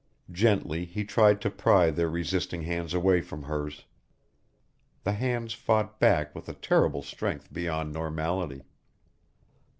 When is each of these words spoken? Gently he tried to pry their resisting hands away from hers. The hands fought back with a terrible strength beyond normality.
Gently 0.31 0.85
he 0.85 1.05
tried 1.05 1.41
to 1.41 1.51
pry 1.51 1.91
their 1.91 2.09
resisting 2.09 2.63
hands 2.63 2.95
away 2.95 3.21
from 3.21 3.43
hers. 3.43 3.85
The 5.03 5.11
hands 5.11 5.53
fought 5.53 5.99
back 5.99 6.33
with 6.33 6.49
a 6.49 6.53
terrible 6.55 7.03
strength 7.03 7.53
beyond 7.53 7.93
normality. 7.93 8.63